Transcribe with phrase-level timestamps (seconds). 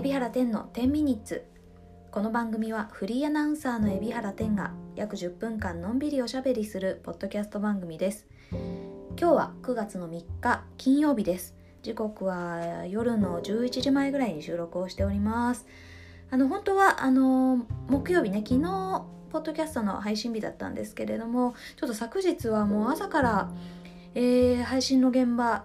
[0.00, 1.44] 海老原天の10ミニッツ。
[2.10, 8.26] この番組はフリーアナウンサーの海老原天が約10分間のんびりおしゃべりするポッドキャスト番組です。
[8.50, 8.58] 今
[9.16, 11.54] 日は9月の3日金曜日です。
[11.82, 15.66] 時刻は夜の11時前ぐらいに収録をしております。
[16.30, 23.50] あの本当はあの木曜日ね昨日ポッドキャストの配信日だったんですけれどもちょっと昨日はもう朝から、
[24.14, 25.64] えー、配信の現場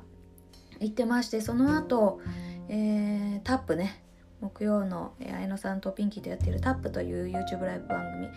[0.82, 2.20] 行ってましてその後、
[2.68, 4.02] えー、タップね
[4.42, 8.30] 木曜の綾野さんとピンキーとやってるタップという YouTube ライブ番組。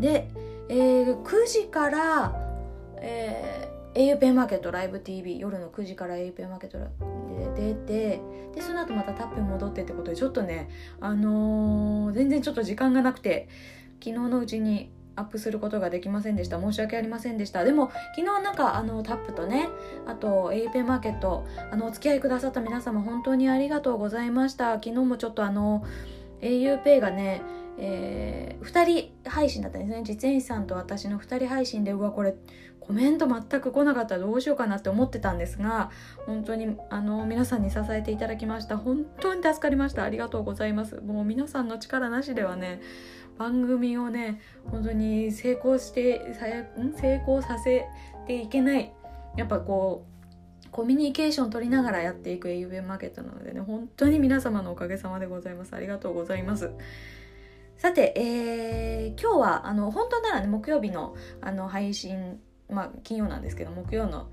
[0.00, 0.28] で、
[0.68, 2.34] えー、9時から、
[2.96, 8.20] えー、au ペンマーケットライブ TV 夜の9時から au ペンマーケットで出て
[8.54, 10.70] でその後またタップに戻ってってことでちょっとね
[11.00, 13.48] あのー、全然ちょっと時間がなくて
[14.00, 16.60] 昨日のうちにアップすることができませんでした。
[16.60, 17.64] 申し訳ありませんでした。
[17.64, 19.68] でも昨日なんかあのタップとね
[20.06, 24.74] あと au マーケットあのお付き合いくださった皆様本当にありがとうございました。
[24.74, 25.84] 昨日もちょっとあの
[26.40, 27.42] auPay がね
[27.78, 30.02] えー、2人配信だったんですね。
[30.04, 32.34] 実演師さんと私の2人配信でうわこれ
[32.86, 35.90] コメント全く来なかったらどうしようかなって思ってたんですが
[36.26, 38.76] 本当にあの皆さんに支えていただきました。
[38.78, 40.04] 本当に助かりました。
[40.04, 41.00] ありがとうございます。
[41.00, 42.80] もう皆さんの力なしではね
[43.38, 46.34] 番組をね本当に成功して
[46.96, 47.86] 成功させ
[48.26, 48.92] ていけない。
[49.36, 55.74] やっぱこうコミュニケーション取りながらやっていく AUB マーケットなのでね本当に皆様のおかげさまでございます。
[55.74, 56.70] ありがとうございます。
[57.76, 62.40] さて、えー、今日はあの本当ならね木曜日のあの配信
[62.72, 64.28] まあ金曜なんですけど木曜の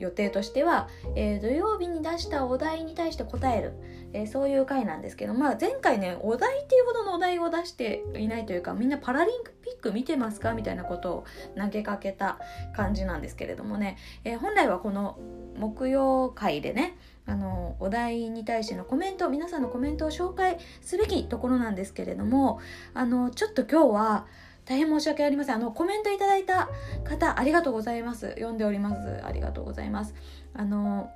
[0.00, 3.74] 予定としては、えー、土曜日に出したお題に対して答える、
[4.12, 10.52] えー、そういう回なんですけど、まあ、前回ねお題っていうほどのお題を出していないというかみんなパラリンピック見てますか？
[10.52, 11.24] みたいなことを
[11.56, 12.38] 投げかけた
[12.74, 15.16] 感じなんですけれどもね、えー、本来はこの
[15.56, 22.60] 木曜回でねあのお題に対してのコメント皆さんのコメントを紹介すべきところなんですけれども
[22.94, 24.26] あのちょっと今日は
[24.64, 25.56] 大変申し訳ありません。
[25.56, 26.70] あの、コメントいただいた
[27.04, 28.30] 方、ありがとうございます。
[28.30, 29.24] 読んでおります。
[29.24, 30.14] ありがとうございます。
[30.54, 31.10] あの、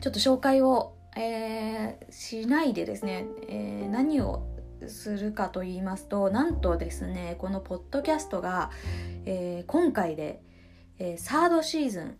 [0.00, 4.46] ちょっと紹介を、えー、しないでですね、えー、何を
[4.86, 8.70] するかと言いますと、なんとですね、このポッドキャストが、
[9.24, 10.42] えー、今回で、
[10.98, 12.16] えー、サードシーズン、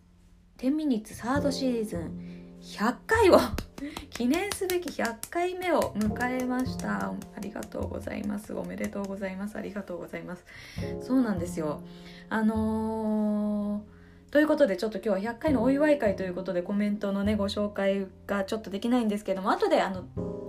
[0.57, 3.39] 10ミニッツサードシーズン100回を
[4.09, 7.07] 記念すべき100回目を迎えました。
[7.07, 8.53] ありがとうございます。
[8.53, 9.57] おめでとうございます。
[9.57, 10.45] ありがとうございます。
[11.01, 11.81] そうなんですよ。
[12.29, 20.03] あのー、ということでちょっと今日は100回のお祝い会ということでコメントのねご紹介がちょっとできないんですけども後であの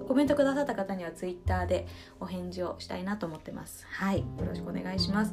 [0.09, 1.87] コメントくださった方には Twitter で
[2.19, 3.87] お返事をしたいなと思ってます。
[3.89, 4.21] はい。
[4.21, 5.33] よろしくお願いします。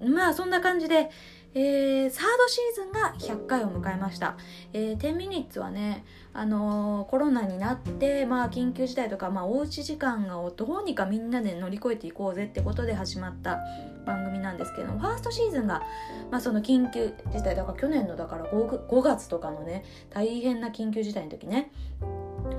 [0.00, 1.10] まあそんな感じで
[1.56, 4.36] えー、サードシーズンが100回を迎えました。
[4.72, 13.60] えー、10ミニッツはね、あのー、コロナになって、まあ、緊急事態とか、まあ、おうち時間をどうにかみんなで乗り越えていこうぜってことで始まった
[14.04, 15.82] 番組なんですけども、ファーストシーズンが、
[16.32, 21.70] まあ、その緊急事態、だから去年のだから 5, 5月とかのね、大変な緊急事態の時ね、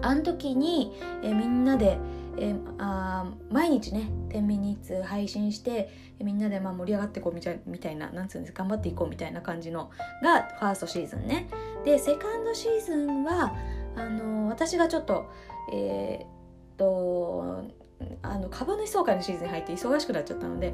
[0.01, 1.97] あの時に、えー、みんなで、
[2.37, 9.89] えー、あ毎日ね10ミニッツ配信してみんなでまあ盛り上がっていこうみたいみたいななんつうんです頑張っていこうみたいな感じの
[10.21, 11.47] がファーストシーズンね。
[11.83, 13.55] でセカンドシーズンは
[13.95, 15.29] あのー、私がちょっと
[15.71, 16.27] えー、っ
[16.77, 17.63] と
[18.21, 20.73] あの株主総会のシーズンに入って忙しくなっちゃったので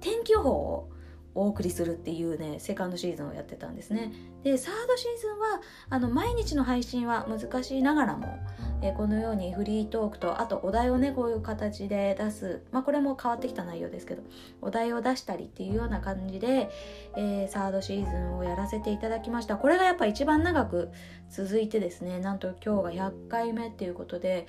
[0.00, 0.90] 天気予報を
[1.36, 4.10] お送りするっていうねセカンドシーズンをやってたんですね。
[4.42, 5.60] でサードシーズンは
[5.90, 8.38] あの毎日の配信は難しいながらも、
[8.82, 14.22] え、このようにフリートークとあとお題をねこういう形で出すまあこれも変わってきた内容ですけど
[14.62, 16.70] お題を出したりっていうような感じで、
[17.16, 19.56] えー、サードシーズンをやらせていただきました。
[19.56, 20.90] これがやっぱ一番長く
[21.28, 24.46] 続いてですねなんと今日が100回目っていうことで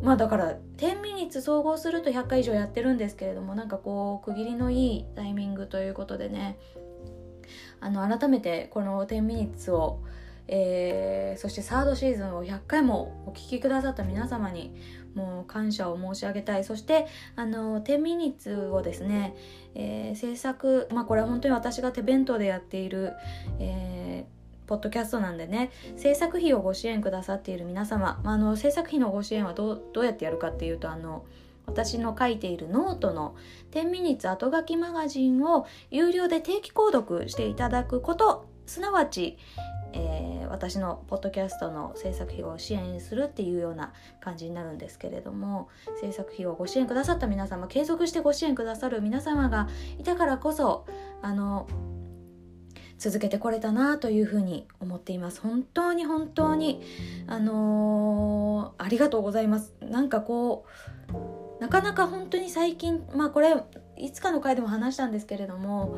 [0.00, 6.58] まあだから10ミニッツ総合すると100回以上やってるんですけれどもなんかこう区切りのいいタイミングということでね
[7.80, 10.00] あの改めてこの10ミニッツを、
[10.48, 14.74] えー、そしてサードシーズンを100回もお聴きくださった皆様に
[15.14, 16.64] もう感謝を申し上げたい。
[16.64, 17.06] そして
[17.36, 19.36] あの10ミニッツをですね、
[19.74, 23.12] えー、制作まあこれは本当に私が手弁当でやっている、
[23.58, 31.24] えーポッドキャストなんでね制作費をご支援くださっている皆様、まあ、あの制作費のご支援はどうどうやってやるかっていうとあの
[31.66, 33.36] 私の書いているノートの
[33.72, 39.38] 10ミニッツ後書きマガジンを有料で定期購読していただくことすなわち、
[39.92, 45.68] えー、私のポッドキャストの制作費を支援するっていうような感じになるんですけれども
[46.00, 49.68] 制作費をご支援くださった皆様継続してご支援くださる皆様が
[49.98, 50.86] いたからこそ
[51.20, 51.66] あの
[53.02, 55.40] 続けてこれたなというふうに思っています。
[55.40, 56.80] 本当に本当に
[57.26, 59.74] あのー、ありがとうございます。
[59.80, 60.64] なんかこ
[61.58, 63.56] うなかなか本当に最近まあこれ
[63.96, 65.96] いつかの回でも話したんですけれども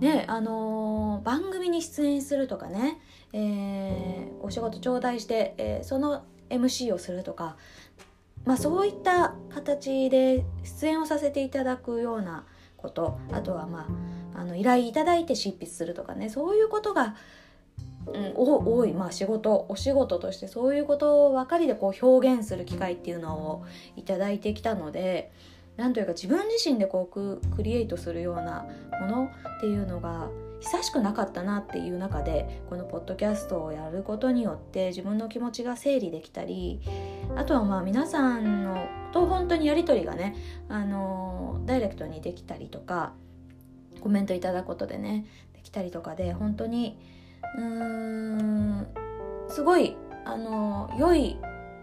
[0.00, 2.98] ねあのー、番組に出演するとかね、
[3.34, 7.56] えー、お仕事頂戴して、えー、その MC をするとか
[8.46, 12.46] まあそういった形で出演をさせていただくような
[12.78, 14.09] ことあとはまあ
[14.40, 17.14] あの依頼いただいて執筆するとかねそういうことが、
[18.06, 23.66] うん、多い、まあ、仕事お仕事としてそういうことばかりでこう表現する機会っていうのを
[23.96, 25.30] いただいてきたので
[25.76, 28.66] なんというか自分自身でこうクリエイトするような
[28.98, 29.24] もの
[29.58, 36.80] っていうのが久しくなかったなっていう中でこのポッドキャストをやることによって自分の気持ちが整理できたり
[37.36, 40.34] あとはまあ皆さんのと本当にやり取りがね
[40.68, 43.12] あのダイレクトにできたりとか
[44.00, 46.98] コメントいただくことでねできたりとかで本当に
[47.56, 48.86] うーん
[49.48, 51.38] すごいあの良い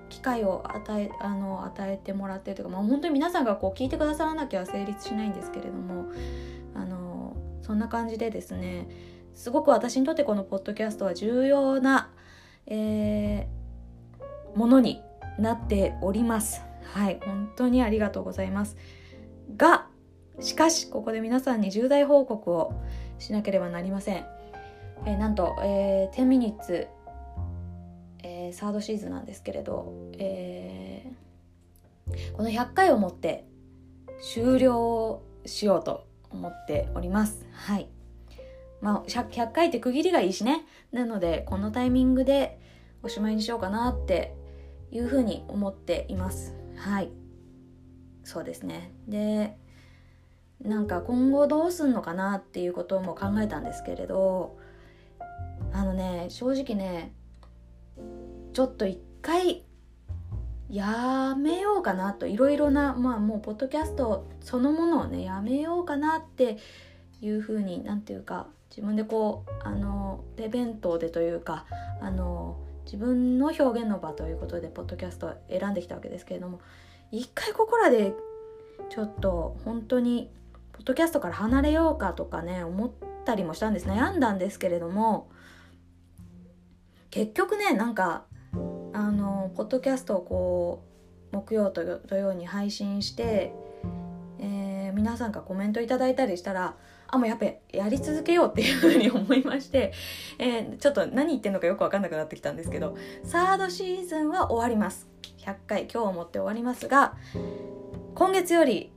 [0.09, 6.05] 機会を与えあの与えてもらってるというか、まあ、本当に皆さんがこう聞いてくださらなきゃ成立しないんですけれども
[6.75, 8.87] あのそんな感じでですね
[9.35, 12.09] すごく私にとってこのポッドキャストは重要な、
[12.65, 15.01] えー、ものに
[15.37, 16.61] なっております。
[16.83, 18.77] はい、本当にありがとうございます。
[19.55, 19.86] が、
[20.39, 22.73] しかし、ここで皆さんに重大報告を
[23.19, 24.25] しなければなりません。
[25.05, 26.87] えー、なんと、えー、10ミニッツ、
[28.23, 33.45] えー、サードシーズンなんですけれど、えー、この100回をもって
[34.21, 37.45] 終了しようと思っております。
[37.51, 37.89] はい。
[38.79, 40.65] まあ、100回って区切りがいいしね。
[40.91, 42.59] なので、このタイミングで
[43.01, 44.35] おしまいにしようかなって
[44.91, 46.57] いうふうに思っています。
[46.77, 47.09] はい
[48.23, 49.57] そうですねで
[50.61, 54.57] なんか今後どうすんのかなっていうことも考えたんですけれど
[55.71, 57.13] あのね正直ね
[58.53, 59.63] ちょっと一回
[60.69, 66.57] やめようかなといろいろなまあもうポッドキャストそのものをねやめようかなって
[67.21, 71.65] いうふうに何て言うか自分でこうあの手弁当でというか
[72.01, 76.59] あの自分の表現の場ということでポッドキャストを選んできたわけですけれども
[77.11, 78.13] 一回ここらで
[78.89, 80.29] ちょっと本当に
[80.77, 82.91] ポッドキャストから離れようかとかね思っ
[83.25, 83.87] たりもしたんです。
[83.87, 85.29] 悩んだんですけれども
[87.09, 88.25] 結局ねなんか
[88.93, 90.83] あのポッドキャストをこ
[91.31, 93.53] う木曜と土曜に配信して、
[94.39, 96.75] えー、皆さんがコメントいただいたりしたら
[97.07, 99.93] あもうやっぱやり続けようっていうふうに思いまして、
[100.37, 105.07] えー、ちょっと何言ってんのかよく分かんなくなってきたんですけどサードシーズンは終わります。
[105.39, 107.15] 100回今日をもって終わりますが
[108.15, 108.91] 今月より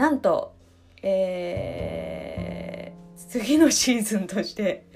[0.00, 0.54] なんと、
[1.02, 4.86] えー、次のシーズンとして、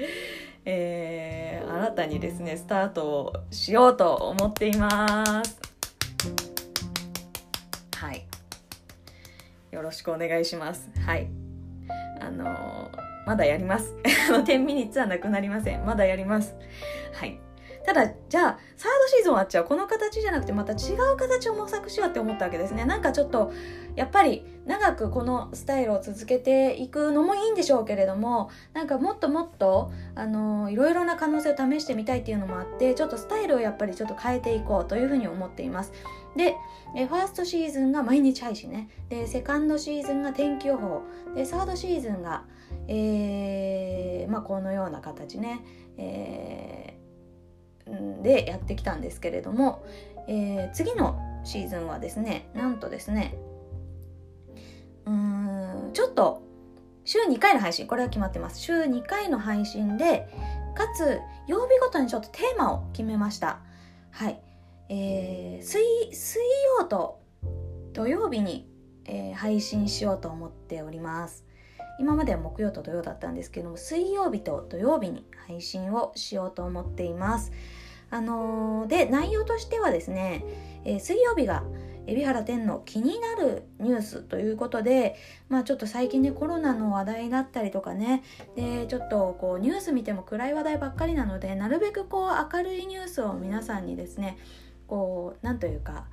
[0.64, 5.60] えー、新たにですねスタートをしようと思っています
[7.96, 8.26] はい
[9.72, 11.28] よろしくお願いしますはい
[12.22, 12.90] あの
[13.26, 13.94] まだやります。
[14.04, 15.84] 10ミニッツはなくなりません。
[15.86, 16.54] まだやります。
[17.14, 17.40] はい。
[17.84, 19.64] ただ、じゃあ、サードシーズン終わっちゃう。
[19.64, 22.86] この形じゃなくて、また違う形を模索しようって思ったわけですね。
[22.86, 23.52] なんかちょっと、
[23.94, 35.92] やっぱり、長くこのスタイルを続けていくのもいいんでしょうけれども、なんかもっともっと、あの、いろいろな可能性を試してみたいっていうのもあって、ちょっとスタイルをやっぱりちょっと変えていこうというふうに思っています。
[36.36, 36.56] で、
[36.96, 38.88] えファーストシーズンが毎日配信ね。
[39.10, 41.02] で、セカンドシーズンが天気予報。
[41.34, 42.44] で、サードシーズンが、
[42.88, 45.60] えー、まあこのような形ね。
[45.98, 46.83] えー
[48.22, 49.84] でやってきたんですけれども、
[50.28, 53.36] えー、次のシーズンはですねなんとですね
[55.04, 56.42] うーんちょっと
[57.04, 58.60] 週2回の配信これは決まってます。
[58.60, 60.28] 週2回の配信で
[60.74, 63.60] かつ曜日ごとにちょっとテーマを決めました。
[64.10, 64.40] はい。
[64.88, 66.40] えー、水水
[66.78, 67.20] 曜と
[67.92, 68.68] 土曜日に、
[69.04, 71.44] えー、配信しようと思っております。
[71.98, 77.52] 今までは木曜と土曜だったんですけども水曜日と土曜日に配信をしようと思っています。
[78.10, 80.44] あのー、で内容としてはですね、
[80.84, 81.64] えー、水曜日が
[82.06, 85.16] 海老原天の気になるニュースということで、
[85.48, 88.22] まあちょっと最近ね、コロナの話題だったりとかね、
[88.56, 94.36] で、ちょっとこうニュース見ても暗い話題ばっかりなので、なるべくこう明るいニュースを皆さんにですね、
[94.86, 96.04] こう、なんというか、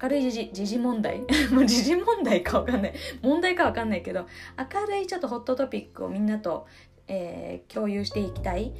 [0.00, 1.20] 明るい時事問題？
[1.50, 2.94] もう時事問題かわかんない。
[3.22, 4.26] 問題かわかんないけど、
[4.58, 6.66] 明るいちょっとホットトピックをみんなと、
[7.08, 8.72] えー、共有していきたい。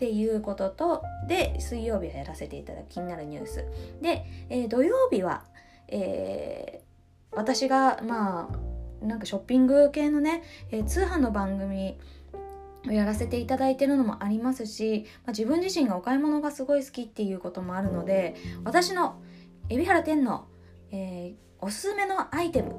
[0.00, 3.66] ていうこととで水曜日はやらせていただく気になるニュース
[4.00, 5.44] で、えー、土曜日は、
[5.88, 11.98] えー、私がまあなんかショッピング系のね、え、通販の番組
[12.84, 19.20] やらせていただいてるのもありますし、まあ、自分自身がお買い物がすごい好きっていうこともあるので私の
[19.72, 20.48] 海老原天の、
[20.90, 22.74] えー、おすすめのアイテム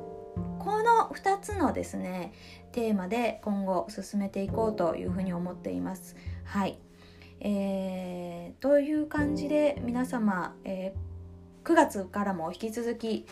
[0.60, 2.34] この2つのですね
[2.74, 6.18] テーマで今後進めていこうというふうに思っています。
[6.44, 6.78] はい、
[7.40, 13.26] えー、という感じで皆様、えー、9月からも引き続き、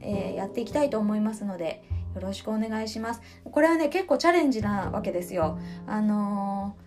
[0.00, 3.22] えー、やっていきたいと思いますのでよろしくお願いします。
[3.50, 5.58] これはね結構チャレンジなわけですよ。
[5.86, 6.85] あのー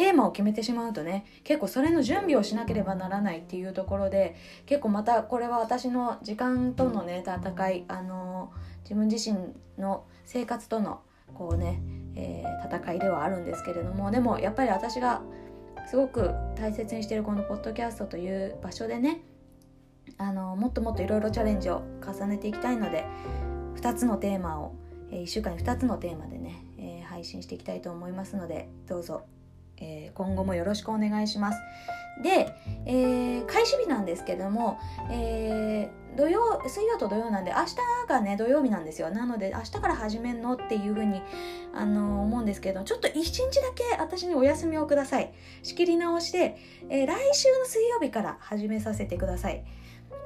[0.00, 8.50] テーマを決めてしまうとね結構それの準備をしなければならないっていうところで結構またこれは私の時間とのね戦いあの
[8.82, 9.36] 自分自身
[9.76, 11.02] の生活との
[11.34, 11.82] こうね、
[12.14, 15.20] えー、戦いではあるんですけれどもでもやっぱり私が
[15.90, 19.20] すごく大切にしてるこのポッドキャストという場所でね
[20.16, 23.04] あのもっともっといろいろチャレンジを重ねていきたいので
[23.74, 24.74] 2つのテーマを、
[25.10, 29.26] えー、1週間に2つのテーマでね、え、配信していきたいと思いますのでどうぞ。
[29.80, 31.58] えー、今後もよろしくお願いします。
[32.22, 34.78] で、えー、開始日なんですけども、
[35.10, 37.76] えー、土曜水曜と土曜なんで明日
[38.08, 39.10] がね土曜日なんですよ。
[39.10, 41.22] なので明日から始めんのっていうふうに、
[41.74, 45.32] あの思うんですけどちょっと一日だけ私にお休みをください。
[45.62, 46.56] 仕切り直して、
[46.88, 49.64] えー、来週の水曜日から始めさせてください。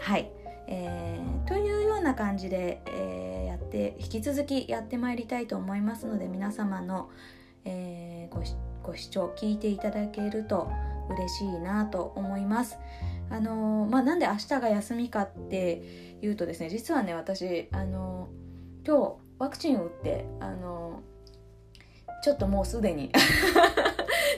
[0.01, 0.31] はい、
[0.67, 7.11] えー、というような感じで、えー、やって引き続きやってまいりたいと思いますので皆様の、
[7.65, 10.71] えー、ご視聴ご視聴聞いていただけると
[11.11, 12.77] 嬉しいなと思います。
[13.31, 18.29] あのまあ、なんで明日が休みかっていうとですね実はね私あの
[18.87, 21.01] 今日ワクチンを打ってあの
[22.23, 23.11] ちょっともうすでに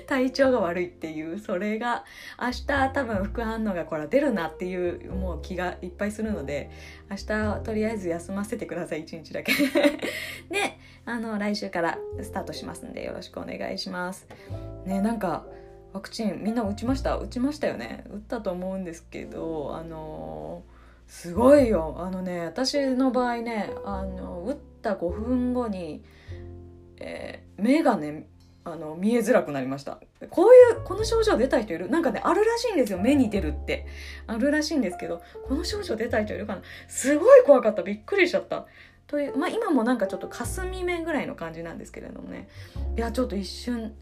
[0.06, 2.04] 体調が悪いっていうそれが
[2.40, 6.70] 明日多分副反応がこれ出るなっていうもう気がいっぱいするので
[7.10, 9.52] 明日とりあえず休ませてください1日だけ。
[10.50, 14.26] であの来週からスタートしますんでよろしくお願いします。
[14.84, 15.46] ねなんか
[15.92, 17.16] ワクチンみんな打ちました？
[17.16, 18.04] 打ちましたよね。
[18.10, 20.62] 打ったと思うんですけどあの
[21.06, 21.96] すごいよ。
[21.98, 26.04] あのね私の場合ねあの打った5分後に、
[26.98, 28.28] えー、目がね
[28.68, 30.00] あの見えづらくなりました。
[30.28, 31.88] こういうこの症状出た人いる？
[31.88, 32.98] なんかねあるらしいんですよ。
[32.98, 33.86] 目に出るって。
[34.26, 36.62] あるらしいんですけどこの症状出た人いるかな？
[36.88, 37.84] すごい怖かった。
[37.84, 38.66] びっくりしちゃった。
[39.06, 42.48] というまあ今もなんかちょっと霞目ぐらいの感じなんですけれどもね。
[42.96, 43.94] いやちょっと一瞬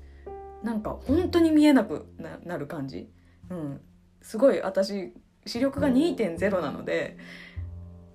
[0.63, 2.07] なんか本当に見えなく
[2.47, 3.11] なる感じ。
[3.51, 3.81] うん。
[4.23, 5.13] すごい私
[5.45, 7.19] 視力が2.0なので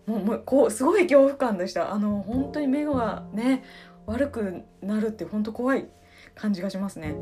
[0.07, 1.93] もうもうこうすごい恐怖感でした。
[1.93, 3.63] あの本当に目がね
[4.07, 5.87] 悪くなるって本当怖い。
[6.35, 7.15] 感じがしますね。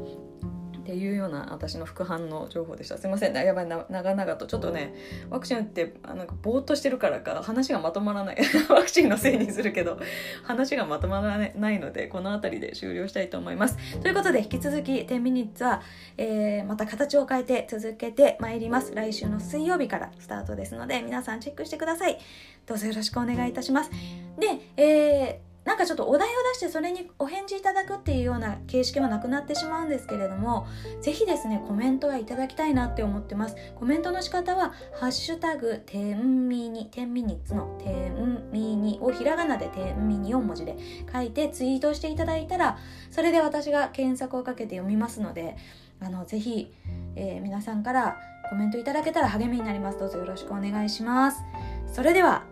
[0.88, 2.98] っていうような私の副反応情報でした。
[2.98, 3.36] すいません。
[3.36, 3.66] やばい。
[3.68, 4.96] な長々とちょっとね
[5.30, 8.38] ワクチン打ってなんかぼーっとしてるからか話がまとまらない。
[8.70, 10.00] ワクチンのせいにするけど
[10.44, 14.00] 話がまとまらないのでこの辺りで終了したいと思います。
[14.00, 15.82] ということで引き続き10ミニッツは、
[16.16, 18.96] えー、また形を変えて続けてまいります。
[18.96, 22.18] 来週の水曜日からスタートですので皆さんチェックしてください。
[22.66, 23.92] どうぞよろしくお願いいたします。
[24.40, 24.48] で、
[24.78, 30.66] えーなんかちょっとお題を出してそれにお返事いただくっていうような形式はなくなってしまうんですけれども
[31.02, 33.56] ぜひですねコメントはいただきたいなって思ってます。
[33.76, 40.78] コメントの仕方は「ハッシュタグてんみに」10ミニッツの「てんみに」をひらがなで「てんみに」4文字で
[41.12, 42.78] 書いてツイートしていただいたら
[43.12, 45.58] それで私が検索をかけて読みますので
[46.00, 46.74] あのぜひ、
[47.18, 48.18] えー、皆さんから
[48.50, 50.00] コメントいただけたら励みになります。
[50.00, 51.44] どうぞよろしくお願いします。
[51.92, 52.44] それでは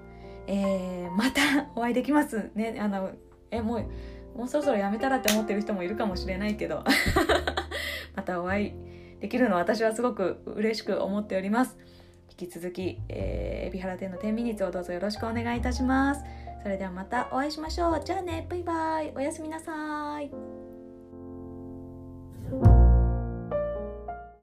[0.48, 1.42] えー、また
[1.75, 2.52] お会いできます。
[2.56, 3.12] ねあの
[3.52, 6.84] えもうもうそろそろやめたらって思ってる人もいるかもしれないけど。
[8.16, 8.74] またお会い
[9.20, 11.78] できるの私はすごく嬉しく思っております。
[12.30, 16.24] 引き続き、えー、海老原店の10ミをどうぞよろしくお願いいたします。
[16.64, 18.02] それではまたお会いしましょう。
[18.04, 18.46] じゃあね。
[18.50, 19.14] バイバイ。
[19.16, 20.32] おやすみなさい。